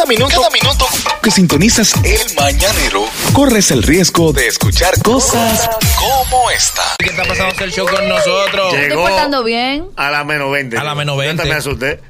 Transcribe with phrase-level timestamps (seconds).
[0.00, 0.86] Cada minuto, cada minuto
[1.22, 3.04] que sintonizas el mañanero,
[3.34, 5.68] corres el riesgo de escuchar cosas
[5.98, 6.80] como esta.
[6.98, 8.72] ¿Qué está pasando el show con nosotros?
[8.72, 9.88] Llegó portando bien.
[9.96, 10.78] a la menos 20.
[10.78, 11.42] A la menos 20.
[11.44, 12.00] Yo me asusté.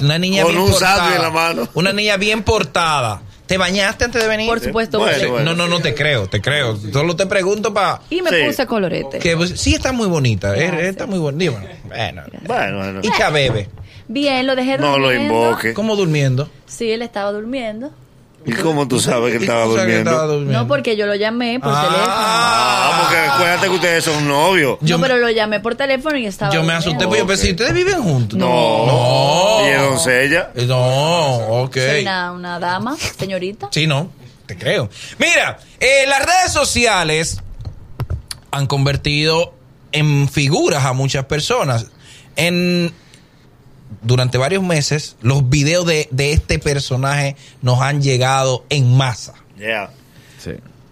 [0.00, 1.16] Una niña Con bien un portada.
[1.16, 1.68] en la mano.
[1.74, 3.22] Una niña bien portada.
[3.46, 4.46] ¿Te bañaste antes de venir?
[4.48, 5.00] Por supuesto.
[5.00, 5.40] Bueno.
[5.40, 6.78] No, no, no te creo, te creo.
[6.92, 8.36] Solo te pregunto para Y me Sí.
[8.46, 9.18] puse colorete.
[9.18, 10.88] que pues, sí está muy bonita, eh, Gracias.
[10.90, 11.60] está muy bonita.
[11.88, 13.00] Bueno, Bueno, bueno.
[13.02, 13.68] y Chabebe,
[14.12, 15.08] Bien, lo dejé No durmiendo.
[15.08, 15.74] lo invoque.
[15.74, 16.48] ¿cómo durmiendo?
[16.66, 17.90] Sí, él estaba durmiendo.
[18.44, 20.58] ¿Y cómo tú sabes que él ¿Y estaba sabes que estaba durmiendo?
[20.62, 24.78] No, porque yo lo llamé por Ah, porque acuérdate que ustedes son novios.
[24.80, 24.88] teléfono.
[24.88, 26.52] Yo no, pero lo llamé por teléfono y estaba.
[26.52, 26.88] Yo me durmiendo.
[26.88, 28.38] asusté porque yo pensé, ¿ustedes viven juntos?
[28.38, 28.86] No.
[28.86, 29.58] No.
[29.64, 30.50] ¿Y es doncella?
[30.66, 31.74] No, ok.
[31.76, 33.68] Soy una, una dama, señorita.
[33.70, 34.10] Sí, no,
[34.46, 34.90] te creo.
[35.18, 37.40] Mira, eh, las redes sociales
[38.50, 39.54] han convertido
[39.92, 41.86] en figuras a muchas personas.
[42.34, 42.92] En
[44.02, 49.34] durante varios meses, los videos de, de este personaje nos han llegado en masa.
[49.58, 49.90] Yeah.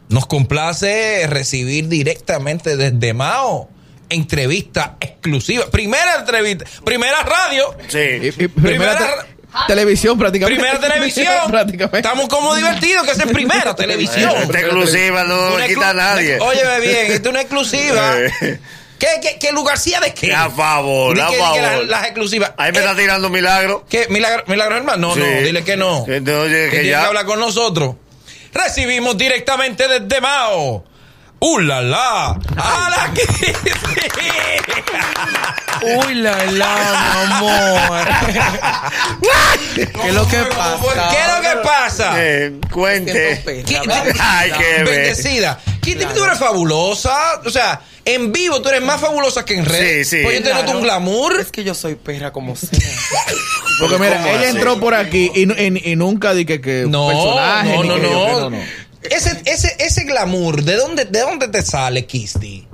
[0.09, 3.69] Nos complace recibir directamente desde Mao
[4.09, 5.67] entrevista exclusiva.
[5.71, 7.99] Primera entrevista, primera radio, Sí.
[7.99, 10.61] Y- y primera Primera- te- televisión prácticamente.
[10.61, 11.35] primera televisión.
[11.49, 11.99] prácticamente.
[11.99, 14.33] Estamos como divertidos que es en primera televisión.
[14.43, 16.39] Esta exclusiva no quita a nadie.
[16.41, 18.15] Óyeme bien, esta es una exclusiva.
[19.01, 20.33] ¿Qué, qué, qué lugar sea de qué?
[20.33, 21.61] A favor, a que- que favor.
[21.61, 22.53] las, las exclusivas.
[22.57, 23.85] Ahí me Eh, está tirando milagro.
[23.91, 24.07] ¿Qué?
[24.11, 25.09] ¿Milagro, milagro hermano?
[25.09, 25.21] No, Sí.
[25.21, 26.05] no, dile que no.
[26.07, 27.97] Entonces, que tiene ya- que hablar con nosotros.
[28.53, 30.85] Recibimos directamente desde Mao.
[31.43, 32.27] ¡Uh, la, la!
[32.57, 33.13] ¡A la
[35.83, 38.09] Uy, la, la, mi amor.
[39.75, 41.09] ¿Qué es lo que pasa?
[41.11, 42.13] ¿Qué es lo que pasa?
[42.19, 43.43] Eh, cuente.
[43.67, 43.81] ¿Qué-
[44.21, 44.83] Ay, qué.
[44.85, 45.59] Bendecida.
[45.81, 47.41] Kitty, tú eres fabulosa.
[47.47, 50.05] O sea, en vivo tú eres más fabulosa que en red.
[50.05, 50.23] Sí, sí.
[50.23, 51.41] Pues yo te noto un glamour.
[51.41, 52.69] Es que yo soy perra como sea.
[53.81, 54.57] Porque mira, ¿Cómo ella así?
[54.57, 57.73] entró por aquí y, y- y nunca dije que No, personaje.
[57.77, 58.51] no, ni no, que- no.
[59.03, 62.67] Ese, ese, ese glamour, ¿de dónde, ¿de dónde te sale, Kisti?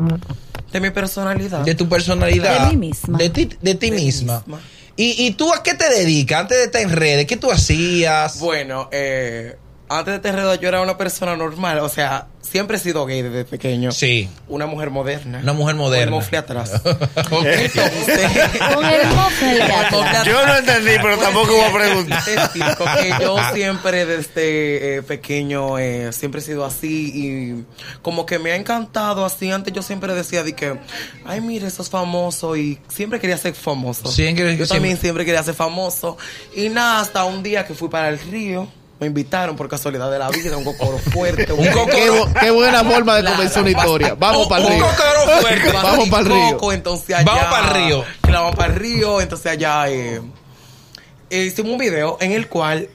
[0.73, 1.61] De mi personalidad.
[1.61, 2.67] De tu personalidad.
[2.69, 3.19] De mí misma.
[3.19, 4.39] De ti, de ti De mí misma.
[4.47, 4.61] misma.
[4.97, 7.27] ¿Y, ¿Y tú a qué te dedicas antes de estar en redes?
[7.27, 8.39] ¿Qué tú hacías?
[8.41, 9.57] Bueno, eh,
[9.89, 11.79] antes de Terredo yo era una persona normal.
[11.81, 13.93] O sea, siempre he sido gay desde pequeño.
[13.93, 14.29] Sí.
[14.49, 15.41] Una mujer moderna.
[15.43, 16.07] Una mujer moderna.
[16.07, 16.73] Con el mofle atrás.
[16.85, 17.73] Entonces,
[18.75, 20.27] Con el mofle atrás.
[20.27, 22.25] Yo no entendí, pero tampoco voy a preguntar.
[22.25, 27.65] Te explico que yo siempre desde eh, pequeño eh, siempre he sido así y
[28.03, 29.51] como que me ha encantado así.
[29.51, 30.79] Antes yo siempre decía de que,
[31.25, 34.11] ay, mire, eso es famoso y siempre quería ser famoso.
[34.11, 36.17] Siempre- yo siempre- también siempre quería ser famoso.
[36.55, 40.19] Y nada, hasta un día que fui para el río, me invitaron por casualidad de
[40.19, 41.53] la vida, un cocoro fuerte.
[41.53, 44.15] Un cocoro- Qué, qué buena forma de Claro, comenzar una historia.
[44.19, 44.87] Vamos Un- para el un río.
[44.87, 45.73] cocoro fuerte.
[45.83, 46.51] Vamos para el río.
[46.53, 48.05] Coco, entonces allá, Vamos pa'l río.
[48.23, 49.21] Claro, vamos para el río.
[49.21, 50.23] Entonces allá eh,
[51.31, 52.89] eh, hicimos un video en el cual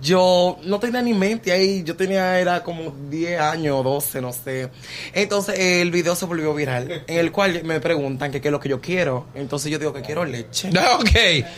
[0.00, 1.82] yo no tenía ni mente ahí.
[1.84, 4.68] Yo tenía, era como 10 años, 12, no sé.
[5.12, 7.04] Entonces el video se volvió viral.
[7.06, 9.26] En el cual me preguntan que qué es lo que yo quiero.
[9.34, 10.70] Entonces yo digo que quiero leche.
[10.96, 11.10] Ok,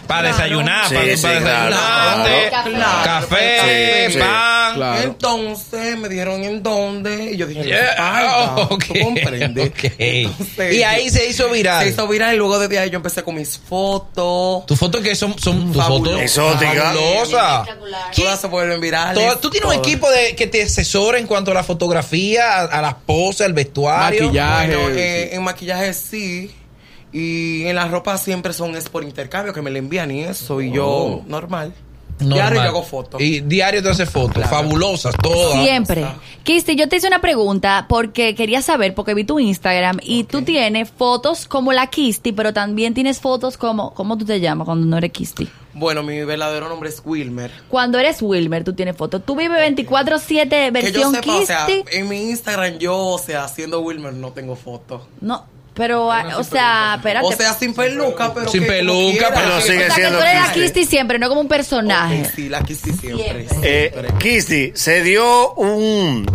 [0.06, 3.04] para desayunar, para, sí, para claro, desayunarte, claro.
[3.04, 4.74] café, Sí, pan.
[4.74, 5.02] Claro.
[5.02, 7.32] Entonces me dijeron en dónde.
[7.32, 8.56] Y yo dije, Yeah, espalda.
[8.70, 9.68] ok, ¿Tú comprendes?
[9.70, 9.92] ok.
[9.98, 11.84] Entonces, y ahí se hizo viral.
[11.84, 14.66] Se hizo viral y luego desde ahí yo empecé con mis fotos.
[14.66, 16.10] Tus fotos que son, son tus Fabulosa.
[16.16, 17.64] fotos Exótica.
[18.18, 18.18] Fabulosas.
[18.18, 19.22] ¿Quién- Todas se vuelven virales.
[19.22, 22.62] Todas- ¿Tú tienes un equipo de, que te asesora en cuanto a la fotografía, a,
[22.64, 24.24] a las poses, al vestuario?
[24.26, 24.76] Maquillaje.
[24.76, 26.54] Bueno, eh, en maquillaje sí.
[27.12, 30.60] Y en la ropa siempre son es por intercambio que me le envían y eso.
[30.60, 31.72] Y yo, normal.
[32.20, 32.34] Normal.
[32.52, 33.20] Diario yo hago fotos.
[33.20, 34.48] Y diario te hace fotos, Claro.
[34.50, 35.62] fabulosas, todas.
[35.64, 36.06] Siempre.
[36.44, 40.42] Kisti, yo te hice una pregunta porque quería saber, porque vi tu Instagram y tú
[40.42, 44.86] tienes fotos como la Kisti, pero también tienes fotos como, ¿cómo tú te llamas cuando
[44.86, 45.48] no eres Kisti?
[45.74, 47.52] Bueno, mi verdadero nombre es Wilmer.
[47.68, 49.22] Cuando eres Wilmer, tú tienes fotos.
[49.24, 53.46] Tú vives 24-7 Que yo versión sepa, o sea, en mi Instagram yo, o sea,
[53.46, 55.02] siendo Wilmer no tengo fotos.
[55.20, 55.44] No,
[55.78, 57.26] pero, ah, o sea, espérate.
[57.26, 59.28] O sea, sin peluca, pero Sin que peluca, quiera.
[59.30, 60.60] pero Pero o sigue sea, que siendo tú eres la Kisti.
[60.60, 62.22] Kisti siempre, no como un personaje.
[62.22, 63.46] Ok, sí, la Kisti siempre.
[63.62, 64.18] Eh, siempre.
[64.18, 66.26] Kisti, se dio un,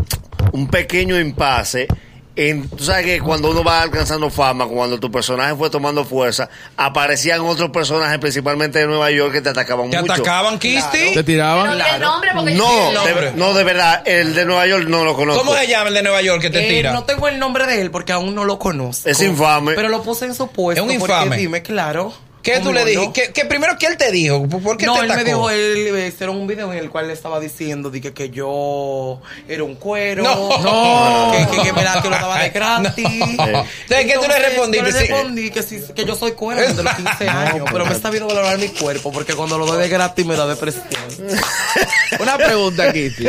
[0.54, 1.88] un pequeño impasse.
[2.36, 6.50] En, tú sabes que cuando uno va alcanzando fama, cuando tu personaje fue tomando fuerza,
[6.76, 10.14] aparecían otros personajes, principalmente de Nueva York, que te atacaban ¿Te mucho.
[10.14, 11.14] atacaban, Kisti?
[11.14, 11.80] Te tiraban.
[11.80, 15.16] el nombre porque yo No, de, no, de verdad, el de Nueva York no lo
[15.16, 15.44] conozco.
[15.46, 16.92] ¿Cómo se llama el de Nueva York que te Eh, tira?
[16.92, 19.08] no tengo el nombre de él porque aún no lo conozco.
[19.08, 19.74] Es infame.
[19.76, 20.84] Pero lo puse en su puesto.
[20.84, 21.38] Es un porque infame.
[21.38, 22.14] dime, claro.
[22.44, 23.06] ¿Qué tú le dijiste?
[23.08, 23.14] no.
[23.14, 24.46] ¿Qué, qué primero que él te dijo?
[24.48, 27.08] ¿Por qué no, te él me dijo, él eh, hicieron un video en el cual
[27.08, 30.50] le estaba diciendo dije, que yo era un cuero, No.
[30.62, 31.32] No.
[31.32, 33.06] que, que, que, me la- que lo daba de gratis.
[33.06, 34.78] Entonces, ¿qué tú le respondiste?
[34.78, 37.94] Yo le respondí que, sí, que yo soy cuero desde los 15 años, pero me
[37.94, 40.84] está viendo valorar mi cuerpo porque cuando lo doy de gratis me da depresión.
[42.20, 43.26] Una pregunta, Kitty.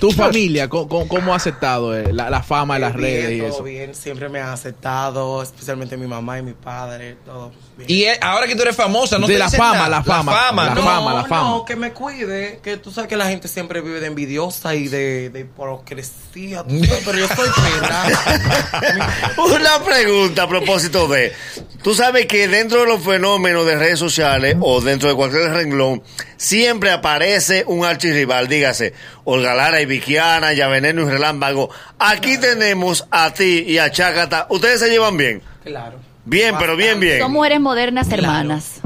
[0.00, 3.38] ¿Tu familia cómo, cómo- ha aceptado eh, la, la fama de las Bien, redes y
[3.38, 3.62] todo eso?
[3.62, 7.90] bien, siempre me ha aceptado, especialmente mi mamá y mi padre, todo bien.
[7.90, 9.88] Y él- ahora que tú eres famosa, no De te la dicen fama, nada.
[9.88, 10.82] la fama, fama, la ¿no?
[10.82, 11.14] fama.
[11.14, 11.50] la fama.
[11.50, 14.88] No, que me cuide, que tú sabes que la gente siempre vive de envidiosa y
[14.88, 16.64] de, de hipocresía,
[17.04, 19.08] pero yo estoy plena.
[19.36, 21.32] Una pregunta a propósito de.
[21.82, 26.02] Tú sabes que dentro de los fenómenos de redes sociales o dentro de cualquier renglón,
[26.36, 28.46] siempre aparece un archirrival.
[28.48, 28.92] Dígase,
[29.24, 31.70] Olga Y Vikiana, Yaveneno y Relámpago.
[31.98, 34.46] Aquí tenemos a ti y a Chácata.
[34.50, 35.42] ¿Ustedes se llevan bien?
[35.64, 35.98] claro.
[36.24, 37.18] Bien, pero bien, bien.
[37.18, 38.80] Son mujeres modernas hermanas.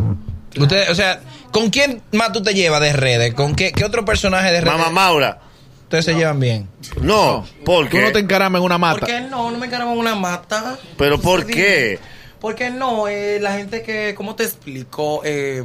[0.59, 1.21] Usted, o sea,
[1.53, 3.35] ¿con quién más tú te llevas de redes?
[3.35, 4.73] ¿Con qué, qué otro personaje de redes?
[4.79, 5.41] Mamá Maura.
[5.83, 6.67] Ustedes se llevan bien.
[7.03, 8.19] No, ¿por Tú no te qué?
[8.21, 9.07] encaramas en una ¿Por mata.
[9.07, 9.51] qué no?
[9.51, 10.79] No me encaramos en una mata.
[10.97, 11.85] ¿Pero por sí qué?
[11.91, 12.01] dime.
[12.41, 13.07] ¿Por qué no?
[13.07, 15.21] Eh, la gente que, ¿cómo te explico?
[15.23, 15.63] Eh,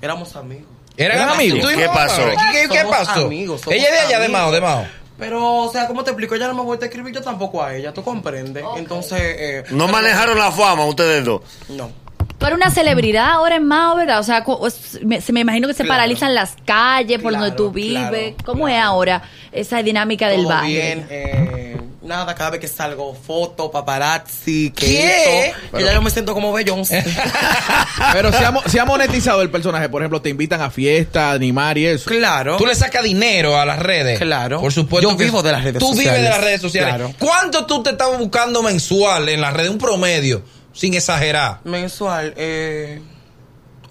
[0.00, 0.66] éramos amigos.
[0.96, 1.70] ¿Eran ¿Eran amigos?
[1.74, 2.22] ¿Qué pasó?
[2.70, 3.26] ¿Qué, pasó?
[3.26, 4.28] amigos, Ella es de allá, de.
[4.28, 4.86] Mao, de Mao.
[5.18, 6.34] Pero, o sea, ¿cómo te explico?
[6.34, 8.64] Ella no me vuelve a escribir, yo tampoco a ella, ¿tú comprendes?
[8.76, 11.42] Entonces, eh, No pero- manejaron la fama ustedes dos.
[11.68, 11.90] No.
[12.38, 14.18] Tú eres una celebridad ahora en Mao, ¿verdad?
[14.18, 15.98] O sea, es- se me imagino que se Claro.
[16.00, 18.34] paralizan las calles por donde tú vives.
[18.34, 19.22] claro, ¿Cómo es ahora
[19.52, 20.68] esa dinámica del Todo barrio?
[20.70, 21.71] bien, eh,
[22.04, 25.46] nada, cada vez que salgo, foto, paparazzi, que ¿Qué?
[25.48, 27.04] esto, que ya yo me siento como Beyoncé.
[28.12, 29.88] Pero se ha, mo- se ha monetizado el personaje.
[29.88, 32.10] Por ejemplo, te invitan a fiestas, animar y eso.
[32.10, 32.56] claro.
[32.56, 34.18] Tú le sacas dinero a las redes.
[34.18, 34.60] Claro.
[34.60, 35.10] Por supuesto.
[35.10, 36.22] Yo que- vivo de las redes Tú vives sociales.
[36.22, 36.94] de las redes sociales.
[36.94, 37.14] Claro.
[37.18, 39.70] ¿Cuánto tú te estabas buscando mensual en las redes?
[39.70, 41.60] Un promedio, sin exagerar.
[41.64, 43.00] Mensual, eh,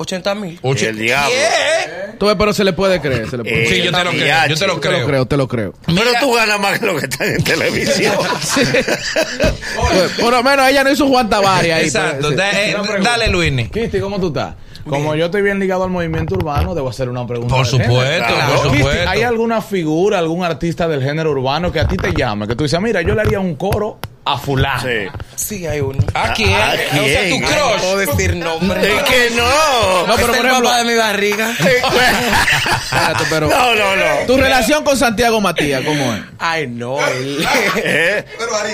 [0.02, 0.60] 80 mil.
[0.64, 1.30] El diablo.
[1.32, 2.12] ¿Qué?
[2.20, 3.30] Tú ves, pero se le puede creer.
[3.30, 3.82] Se le puede Eh, creer.
[3.82, 4.48] Sí, yo te lo creo.
[4.48, 5.08] Yo te lo Te lo creo.
[5.08, 5.74] creo, te lo creo.
[5.86, 8.14] Pero Mira- tú ganas más que lo que están en televisión.
[8.16, 11.86] Pues, Por lo menos ella no hizo Juan Tavares ahí.
[11.86, 12.28] Exacto.
[12.28, 13.10] pues, Da- eh, Una pregunta.
[13.12, 13.70] dale, Luini.
[13.70, 14.56] Kitty, ¿cómo tú estás?
[14.88, 17.54] Como yo estoy bien ligado al movimiento urbano, debo hacer una pregunta.
[17.56, 17.92] Por del género.
[17.94, 18.54] supuesto, Claro.
[18.64, 19.10] por supuesto.
[19.10, 22.48] ¿Hay alguna figura, algún artista del género urbano que a ti te llame?
[22.48, 24.82] Que tú dices, mira, yo le haría un coro a fulano.
[24.84, 25.08] Sí.
[25.36, 25.98] Sí, hay uno.
[26.14, 26.54] ¿A quién?
[26.54, 27.42] ¿A O sea, tu quién?
[27.42, 27.80] No crush.
[27.82, 28.96] puedo decir nombre.
[28.98, 30.08] Es que no.
[30.08, 31.52] No, pero Es por el ejemplo- papá de mi barriga.
[31.60, 33.48] Espérate, pero.
[33.48, 34.06] No, no, no.
[34.28, 36.22] Tu relación con Santiago Matías, ¿cómo es?
[36.40, 37.46] Ay, no, él.
[37.78, 38.26] ¿Eh?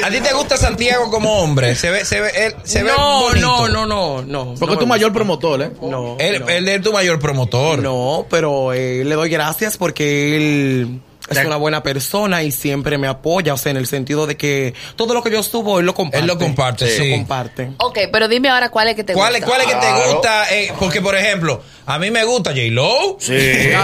[0.03, 1.75] ¿A ti te gusta Santiago como hombre?
[1.75, 3.67] Se ve, se ve, él, se ve no, bonito.
[3.67, 4.55] no, no, no, no.
[4.59, 5.71] Porque no tu mayor promotor, ¿eh?
[5.81, 6.17] No.
[6.19, 6.49] Él, no.
[6.49, 7.79] él es tu mayor promotor.
[7.79, 13.07] No, pero eh, le doy gracias porque él es una buena persona y siempre me
[13.07, 15.93] apoya, o sea, en el sentido de que todo lo que yo subo, él lo
[15.93, 16.19] comparte.
[16.21, 17.09] Él lo comparte, sí.
[17.09, 17.71] Lo comparte.
[17.79, 19.57] Ok, pero dime ahora cuál es que te ¿Cuál, es- gusta.
[19.57, 20.53] ¿Cuál es que te gusta?
[20.55, 23.17] Eh, porque, por ejemplo, a mí me gusta J-Lo.
[23.19, 23.33] Sí.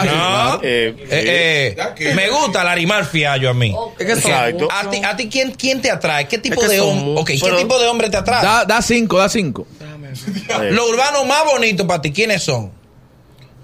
[0.04, 0.60] No.
[0.64, 3.72] Eh, Eh, eh, me gusta Larimar Fiallo a mí.
[3.72, 4.68] Son Exacto.
[4.72, 6.28] ¿A ti, a ti quién, quién te atrae?
[6.28, 7.22] ¿Qué tipo Es que de hombre?
[7.22, 8.44] Okay, ¿qué tipo de hombre te atrae?
[8.44, 9.66] Da, da cinco, da cinco.
[10.72, 12.72] Los urbanos más bonitos para ti, ¿quiénes son?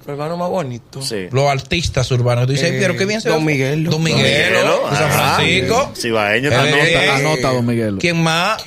[0.10, 1.02] Hermano más bonito.
[1.02, 1.28] sí.
[1.32, 2.46] Los artistas urbanos.
[2.48, 3.54] Tú dices, Eh, pero qué bien se Don ve.
[3.54, 3.92] Miguelo.
[3.92, 4.24] Don Don Miguelo.
[4.24, 5.92] Miguelo, de San ah, Francisco.
[5.96, 6.80] Cibaeño Eh, también.
[6.86, 7.98] eh, Anota, anota, don Miguel.
[8.00, 8.64] ¿Quién más?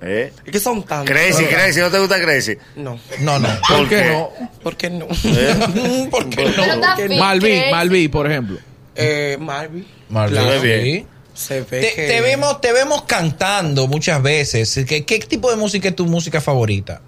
[0.00, 0.32] Eh.
[0.46, 1.10] Es que son tantos.
[1.12, 2.56] Crazy, Crazy, ¿no te gusta Crazy?
[2.76, 2.98] No.
[3.20, 3.48] No, no.
[3.68, 4.10] ¿Por qué qué?
[4.10, 4.30] no?
[4.62, 5.06] ¿Por qué no?
[5.24, 6.08] ¿Eh?
[6.10, 6.94] ¿Por qué no?
[6.96, 7.70] Crazy.
[7.70, 8.58] Malví, por ejemplo.
[8.94, 9.84] eh, Marvin.
[10.08, 10.60] Marvin, Claro.
[10.60, 10.66] sí.
[10.66, 11.06] bien.
[11.34, 12.06] Se ve Te, que...
[12.08, 14.84] te vemos, te vemos cantando muchas veces.
[14.88, 17.00] ¿Qué, qué tipo de música es tu música favorita?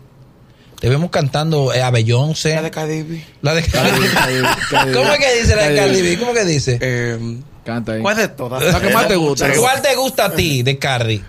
[0.80, 2.54] Te vemos cantando eh, a Beyoncé.
[2.54, 3.24] La de Cardi B.
[3.42, 4.92] La de Cardi B, Cardi B.
[4.94, 6.18] ¿Cómo es que dice la de Cardi B.
[6.18, 6.78] ¿Cómo que dice?
[6.80, 7.18] Eh,
[7.64, 8.00] Canta ahí.
[8.00, 8.62] ¿Cuál de todas?
[8.64, 9.52] La que más te gusta.
[9.52, 11.22] ¿Cuál te gusta a ti de Cardi?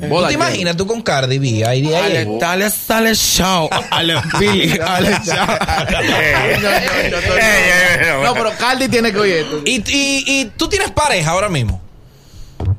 [0.00, 1.64] ¿Tú Bola te imaginas tú con Cardi B?
[1.64, 2.38] Ahí, ahí, ahí.
[2.38, 3.68] Dale, dale, dale, chao.
[3.90, 5.46] Ale, Billy, dale, chao.
[8.22, 9.62] No, pero Cardi tiene que oír esto.
[9.64, 11.80] ¿Y, y, y tú tienes pareja ahora mismo?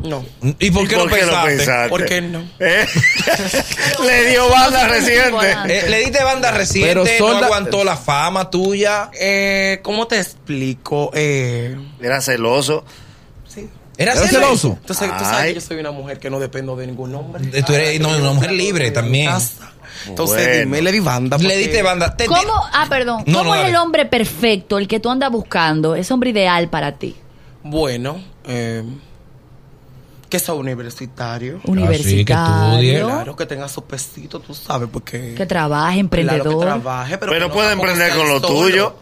[0.02, 0.26] No.
[0.60, 1.58] ¿Y por qué, ¿Por lo, qué lo pensaste?
[1.58, 1.90] pensaste?
[1.90, 2.44] ¿Por qué no?
[2.60, 2.86] ¿Eh?
[4.06, 5.52] Le dio banda reciente.
[5.68, 9.10] Eh, le diste banda reciente, Pero son no la- aguantó la fama tuya.
[9.20, 11.12] Eh, ¿Cómo te explico?
[11.14, 12.86] Eh, Era celoso.
[13.48, 13.68] sí.
[13.98, 14.46] ¿Era ¿Eres celoso?
[14.46, 14.78] celoso?
[14.80, 15.50] Entonces, tú sabes Ay.
[15.50, 17.62] que yo soy una mujer que no dependo de ningún hombre.
[17.64, 19.30] Tú eres no, una mujer libre también.
[20.08, 20.60] Entonces, Bueno.
[20.62, 21.38] dime, le di banda.
[21.38, 22.16] Le diste banda.
[22.16, 22.54] Te- te- ¿Cómo?
[22.72, 23.24] Ah, perdón.
[23.26, 23.72] No, ¿Cómo no, es dale.
[23.72, 25.96] el hombre perfecto, el que tú andas buscando?
[25.96, 27.18] Ese hombre ideal para ti.
[27.64, 28.84] Bueno, eh,
[30.30, 31.60] que sea universitario.
[31.66, 32.72] Universitario.
[32.74, 33.00] estudie.
[33.02, 35.34] Claro, que tenga su pesito, tú sabes, porque...
[35.36, 36.60] Que trabaje, Claro, emprendedor.
[36.60, 38.48] que trabaje, pero, Pero que no puede emprender con lo solo.
[38.48, 38.96] tuyo.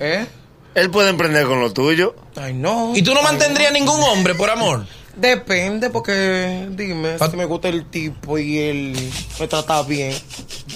[0.00, 0.26] ¿Eh?
[0.74, 2.14] Él puede emprender con lo tuyo.
[2.36, 2.92] Ay, no.
[2.94, 4.86] ¿Y tú no mantendrías ningún hombre por amor?
[5.16, 10.14] Depende, porque dime, si me gusta el tipo y él me trata bien.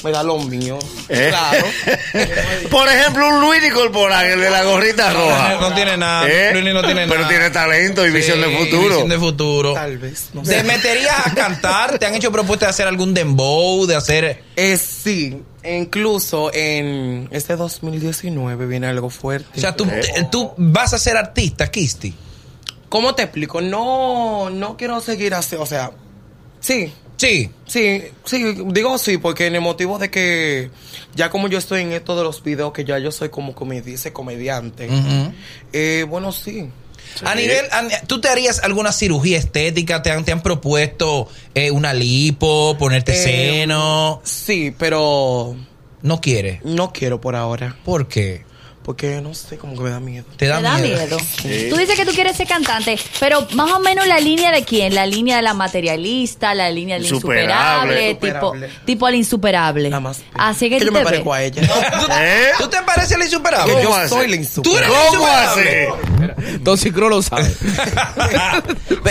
[0.04, 0.78] Me da lo mío.
[1.08, 1.28] ¿Eh?
[1.30, 1.66] Claro.
[2.70, 5.56] Por ejemplo, un Luis Corporán, el de la gorrita roja.
[5.61, 6.28] No tiene nada.
[6.28, 6.50] ¿Eh?
[6.52, 7.28] Luis no tiene Pero nada.
[7.28, 8.88] tiene talento y visión de futuro.
[8.88, 9.75] Visión de futuro.
[9.75, 10.62] Tal vez, no ¿Te sé.
[10.64, 11.99] meterías a cantar?
[11.99, 13.87] ¿Te han hecho propuestas de hacer algún dembow?
[13.87, 14.42] De hacer.
[14.56, 19.49] Eh, sí, incluso en este 2019 viene algo fuerte.
[19.56, 22.14] O sea, tú, te- tú vas a ser artista, Kisti.
[22.88, 23.61] ¿Cómo te explico?
[23.61, 25.92] No, no quiero seguir así, o sea,
[26.61, 27.50] sí, Sí.
[27.66, 30.70] sí, sí, digo sí, porque en el motivo de que
[31.14, 33.72] ya como yo estoy en esto de los videos, que ya yo soy como como
[33.72, 34.88] dice comediante,
[35.72, 36.68] eh, bueno, sí.
[37.24, 40.02] A nivel, a- ¿tú te harías alguna cirugía estética?
[40.02, 44.20] ¿Te han, te han propuesto eh, una lipo, ponerte Eh, seno?
[44.24, 45.54] Sí, pero
[46.02, 46.64] No quieres.
[46.64, 48.44] no quiero por ahora, ¿Por qué?
[48.84, 50.24] Porque no sé, como que me da miedo.
[50.36, 51.16] ¿Te da, ¿Te da miedo?
[51.70, 54.94] Tú dices que tú quieres ser cantante, pero más o menos la línea de quién?
[54.94, 58.10] La línea de la materialista, la línea del Insuperable.
[58.10, 59.88] insuperable, tipo, tipo al insuperable.
[59.90, 60.20] Nada más.
[60.34, 61.38] Así que, que tú yo me te parezco ves.
[61.38, 61.62] a ella.
[62.22, 62.50] ¿Eh?
[62.58, 63.72] ¿Tú te pareces la insuperable?
[63.72, 64.08] ¿Cómo yo hace?
[64.08, 64.86] soy la ¿Tú insuperable.
[64.96, 65.88] eres ¿Cómo hace?
[66.54, 67.50] Entonces Cro lo sabe.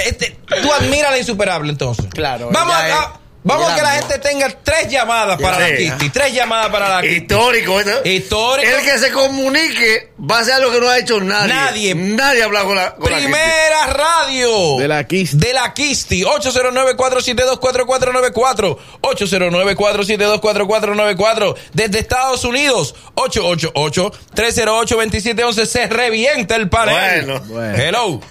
[0.06, 2.06] Este, tú admiras la insuperable entonces.
[2.14, 2.96] Claro, Vamos a, es-
[3.44, 6.10] vamos a que la gente tenga tres llamadas para la Kitty.
[6.10, 7.16] Tres llamadas para la Kitty.
[7.16, 8.02] Histórico, ¿eh?
[8.06, 8.70] Histórico.
[8.70, 11.54] El que se comunique va a ser algo que no ha hecho nadie.
[11.54, 11.94] Nadie.
[11.96, 12.96] Nadie ha hablado con la.
[12.96, 13.18] Con la.
[13.18, 14.78] Primera radio.
[14.80, 15.38] De la Kisti.
[15.38, 16.24] De la Kisti.
[16.24, 18.78] 809-472-4494.
[19.02, 21.56] 809-472-4494.
[21.74, 22.96] Desde Estados Unidos.
[23.16, 25.66] 888-308-2711.
[25.66, 27.26] Se revienta el panel.
[27.26, 27.42] Bueno.
[27.48, 27.78] Bueno.
[27.78, 28.22] Hello.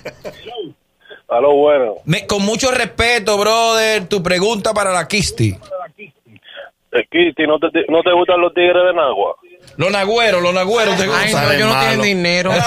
[1.30, 1.94] A lo bueno.
[2.06, 5.56] Me- con mucho respeto, brother, tu pregunta para la Kisti.
[6.92, 9.36] Eh, Kitty, ¿no te, ¿no te gustan los tigres de Nagua?
[9.76, 11.46] Los nagüeros, los nagüeros te Ay, gustan.
[11.46, 11.90] no, yo no malo.
[11.90, 12.50] tengo dinero.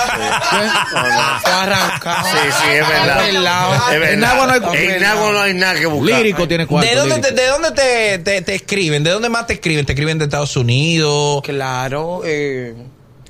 [1.43, 2.25] Se ha arrancado.
[2.27, 3.25] Sí, sí, es verdad.
[3.25, 3.73] Pelado.
[3.91, 4.13] Es verdad.
[4.13, 6.17] En Nagua no hay- En Nagua no hay nada que buscar.
[6.19, 6.89] Lírico tiene cuarto.
[6.89, 9.03] ¿De dónde, te, de dónde te, te- te escriben?
[9.03, 9.85] ¿De dónde más te escriben?
[9.85, 11.41] ¿Te escriben de Estados Unidos?
[11.43, 12.73] Claro, eh,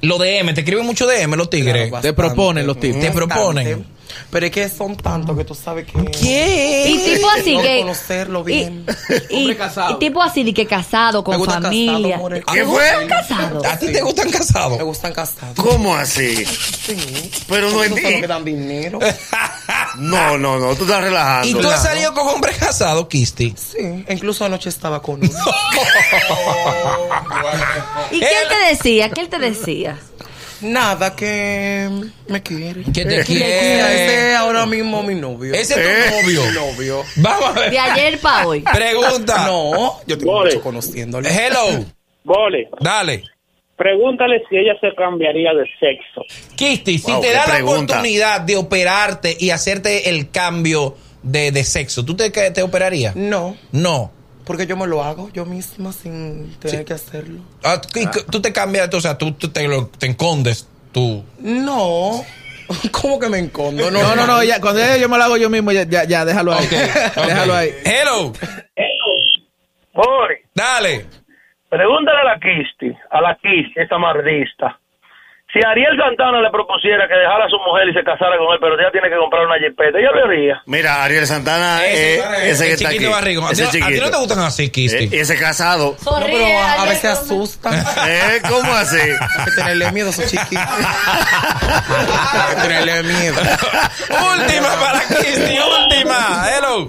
[0.02, 1.90] Los DM, ¿te escriben mucho DM los tigres?
[1.90, 3.00] claro, Te proponen los tipos.
[3.02, 3.34] Te Bastante.
[3.34, 3.86] proponen.
[4.30, 6.04] Pero es que son tantos que tú sabes que.
[6.06, 6.86] ¿Qué?
[6.90, 7.80] Y tipo así No que.
[7.82, 8.86] conocerlo bien.
[9.30, 9.92] Y, y- Hombre casado.
[9.96, 11.92] y tipo así de que casado, Me con familia.
[12.16, 12.40] casado, more.
[12.42, 13.08] ¿Te ¿Qué gustan fue?
[13.08, 13.66] casados?
[13.66, 14.84] ¿A ti te gustan Me casados?
[14.84, 15.56] gustan casados.
[15.58, 16.46] ¿Cómo así?
[16.46, 17.32] Sí.
[17.48, 18.22] Pero no entendí.
[18.22, 19.00] que dan dinero.
[19.96, 20.74] No, no, no.
[20.76, 21.48] Tú estás relajando.
[21.48, 23.54] ¿Y tú has salido con hombres casados, Kisti?
[23.56, 25.30] Sí, incluso anoche estaba con uno.
[28.12, 29.10] ¿Y qué él te decía?
[29.12, 30.00] ¿Qué él te decía?
[30.64, 31.90] Nada que
[32.28, 32.84] me quiere.
[32.94, 33.80] ¿Qué te quiere?
[33.80, 35.54] ese es ahora mismo mi novio.
[35.54, 36.10] Ese es Eh.
[36.10, 36.46] tu novio.
[36.46, 37.04] mi novio.
[37.18, 37.80] Vamos a De ver.
[37.80, 38.62] ayer para hoy.
[38.62, 39.46] Pregunta.
[39.46, 40.50] No, yo tengo More.
[40.52, 41.30] mucho conociéndole.
[41.30, 41.86] Hello.
[42.24, 43.24] Bole, Dale.
[43.76, 46.22] pregúntale si ella se cambiaría de sexo.
[46.56, 47.94] Kisti, si Wow, te da la pregunta.
[47.96, 53.16] oportunidad de operarte y hacerte el cambio de, de sexo, ¿tú te, te operarías?
[53.16, 54.12] No, No.
[54.46, 57.40] Porque yo me lo hago yo misma sin tener que hacerlo.
[57.64, 60.68] Ah, y c- Tú te cambias, o sea, tú, tú te, lo- te escondes.
[60.92, 61.24] Tú.
[61.40, 62.24] No.
[62.92, 63.90] ¿Cómo que me encondo?
[63.92, 64.44] No, no, no.
[64.44, 66.68] Ya, cuando ya yo me lo hago yo mismo, ya, ya, ya, déjalo ahí.
[67.16, 67.70] Déjalo ahí.
[67.84, 68.32] Hello.
[69.94, 71.06] Bole, Dale.
[71.70, 74.80] pregúntale a la Kisti, a la Kisti, esta mardista.
[75.54, 78.58] Si Ariel Santana le propusiera que dejara a su mujer y se casara con él,
[78.60, 80.64] pero ella tiene que comprar una jipeta, ella lo haría.
[80.66, 82.98] Mira, Ariel Santana, Ese, eh, ese que está aquí.
[82.98, 83.46] chiquito barrigón.
[83.46, 85.04] ¿A ti, Ese no- a ti no te gustan así, Kisti?
[85.06, 85.96] Eh, ese casado.
[86.04, 87.70] No, pero a, a veces asusta.
[88.10, 88.42] ¿Eh?
[88.50, 88.98] ¿Cómo así?
[88.98, 90.66] Hay que tenerle miedo a esos chiquitos.
[90.68, 93.36] Hay que tenerle miedo.
[94.10, 96.46] última para Kisti, última.
[96.50, 96.88] Hello.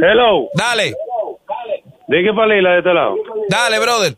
[0.00, 0.94] Hello, Dale.
[2.08, 3.16] ¿de qué palila de este lado?
[3.50, 4.14] Dale, brother.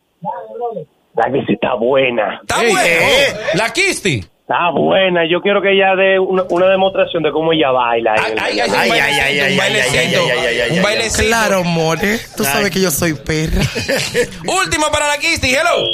[1.14, 2.40] La Kisti está buena.
[2.42, 3.35] Está Ey, eh.
[3.54, 4.25] La Kisti.
[4.42, 8.14] Está buena, yo quiero que ella dé una, una demostración de cómo ella baila.
[8.19, 10.61] Ay, ay, ay, Ay, un ay, ay, ay, bailecito, un ay, bailecito, ay, ay, ay,
[10.61, 11.28] ay, un ay, bailecito.
[11.28, 12.19] Claro, more.
[12.37, 12.52] Tú Ay.
[12.52, 13.62] sabes que yo soy perra.
[14.64, 15.90] Última para la Kisti, hello.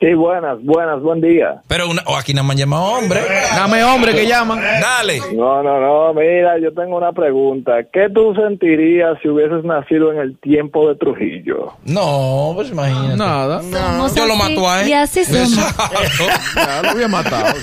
[0.00, 1.62] Sí, buenas, buenas, buen día.
[1.68, 3.22] Pero una, oh, aquí nada más llama hombre.
[3.54, 4.60] Dame hombre que llaman.
[4.60, 5.20] Dale.
[5.34, 7.72] No, no, no, mira, yo tengo una pregunta.
[7.92, 11.74] ¿Qué tú sentirías si hubieses nacido en el tiempo de Trujillo?
[11.84, 13.16] No, pues imagínate.
[13.16, 13.62] Nada.
[13.62, 14.88] Somos Yo lo mato a él.
[14.88, 15.52] Y así somos.
[15.52, 16.24] Exacto.
[16.54, 17.54] Ya lo había matado.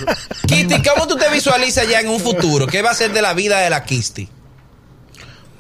[0.47, 2.67] Kisti, ¿cómo tú te visualizas ya en un futuro?
[2.67, 4.27] ¿Qué va a ser de la vida de la Kisti?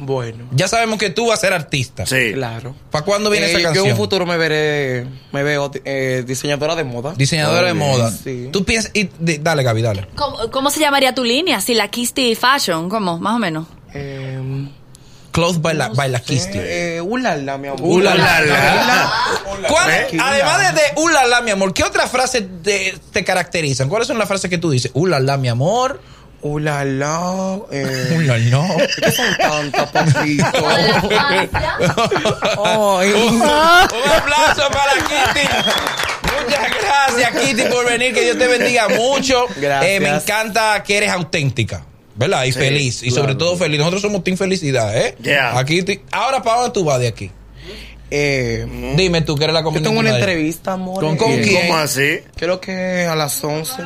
[0.03, 2.05] Bueno, Ya sabemos que tú vas a ser artista.
[2.07, 2.31] Sí.
[2.33, 2.75] claro.
[2.89, 3.85] ¿Para cuándo viene Eh, esa Yo canción?
[3.85, 7.13] en un futuro me veré, me veo eh, diseñadora de moda.
[7.15, 8.11] Diseñadora de moda.
[8.11, 8.49] Sí.
[8.51, 8.91] Tú piensas...
[8.95, 10.07] y- dale, Gaby, dale.
[10.15, 11.61] ¿Cómo, cómo se llamaría tu línea?
[11.61, 13.19] Si la Kisti Fashion, ¿cómo?
[13.19, 13.67] Más o menos.
[13.93, 14.39] Eh,
[15.31, 16.57] Clothes by la, by la Kisti.
[16.59, 17.81] eh, ulala, mi amor.
[17.83, 19.11] Ulala.
[19.69, 20.07] ¿Cuál- ¿Eh?
[20.19, 23.87] además de, de ulala, mi amor, ¿qué otras frases te, te caracterizan?
[23.87, 24.91] ¿Cuáles son las frases que tú dices?
[24.93, 26.01] Ulala, mi amor.
[26.43, 27.59] Hola, la.
[27.71, 28.67] Eh, no.
[29.03, 30.45] ¿Qué son tantas, papito?
[32.65, 33.11] Ay.
[33.13, 35.47] Un aplauso para Kitty.
[36.23, 38.13] Muchas gracias, Kitty, por venir.
[38.13, 39.45] Que Dios te bendiga mucho.
[39.57, 39.91] Gracias.
[39.91, 41.85] Eh, me encanta que eres auténtica.
[42.15, 42.43] ¿Verdad?
[42.45, 43.03] Y feliz.
[43.03, 43.77] Y sobre todo feliz.
[43.77, 45.15] Nosotros somos Team Felicidad, ¿eh?
[45.21, 45.57] Yeah.
[45.57, 47.31] Aquí Ahora, ¿para dónde tú vas de aquí?
[48.13, 49.89] Eh, Dime tú, que eres la yo comandante.
[49.89, 50.99] tengo una entrevista, amor.
[51.01, 51.67] ¿Con ¿Con quién?
[51.67, 52.19] ¿Cómo así?
[52.35, 53.81] Creo que a las 11.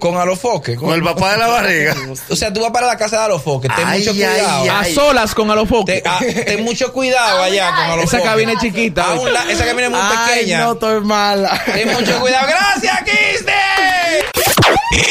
[0.00, 0.74] Con Alofoque.
[0.76, 1.94] Con el papá de la barriga.
[2.30, 3.68] O sea, tú vas para la casa de Alofoque.
[3.68, 4.72] Ten Ay, mucho ay, cuidado.
[4.72, 6.00] A solas con Alofoque.
[6.00, 8.16] Te- ah, ten mucho cuidado allá con Alofoque.
[8.16, 9.04] Esa cabina es chiquita.
[9.04, 10.60] A un la- esa cabina es muy Ay, pequeña.
[10.64, 11.62] no, estoy mala.
[11.66, 12.46] Ten mucho cuidado.
[12.48, 13.52] Gracias, Kitty.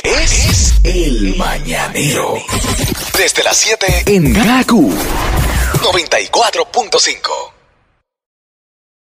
[0.03, 2.33] Es el mañanero.
[3.17, 4.91] Desde las 7 en Gaku
[5.81, 7.19] 94.5.